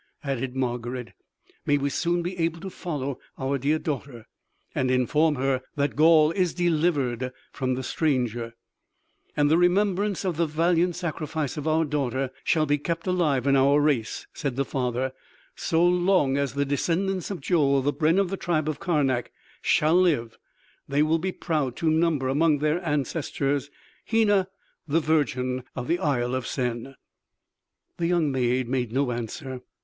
added 0.23 0.55
Margarid; 0.55 1.13
"May 1.63 1.77
we 1.77 1.91
soon 1.91 2.23
be 2.23 2.35
able 2.39 2.59
to 2.61 2.71
follow 2.71 3.19
our 3.37 3.59
dear 3.59 3.77
daughter 3.77 4.25
and 4.73 4.89
inform 4.89 5.35
her 5.35 5.61
that 5.75 5.95
Gaul 5.95 6.31
is 6.31 6.55
delivered 6.55 7.31
from 7.51 7.75
the 7.75 7.83
stranger." 7.83 8.55
"And 9.37 9.47
the 9.51 9.59
remembrance 9.59 10.25
of 10.25 10.37
the 10.37 10.47
valiant 10.47 10.95
sacrifice 10.95 11.55
of 11.55 11.67
our 11.67 11.85
daughter 11.85 12.31
shall 12.43 12.65
be 12.65 12.79
kept 12.79 13.05
alive 13.05 13.45
in 13.45 13.55
our 13.55 13.79
race," 13.79 14.25
said 14.33 14.55
the 14.55 14.65
father; 14.65 15.11
"so 15.55 15.85
long 15.85 16.35
as 16.35 16.55
the 16.55 16.65
descendants 16.65 17.29
of 17.29 17.39
Joel, 17.39 17.83
the 17.83 17.93
brenn 17.93 18.17
of 18.17 18.31
the 18.31 18.37
tribe 18.37 18.67
of 18.67 18.79
Karnak, 18.79 19.31
shall 19.61 19.95
live 20.01 20.35
they 20.89 21.03
will 21.03 21.19
be 21.19 21.31
proud 21.31 21.75
to 21.75 21.91
number 21.91 22.27
among 22.27 22.57
their 22.57 22.83
ancestors 22.83 23.69
Hena, 24.05 24.47
the 24.87 24.99
virgin 24.99 25.61
of 25.75 25.87
the 25.87 25.99
Isle 25.99 26.33
of 26.33 26.47
Sen." 26.47 26.95
The 27.97 28.07
young 28.07 28.31
maid 28.31 28.67
made 28.67 28.91
no 28.91 29.11
answer. 29.11 29.61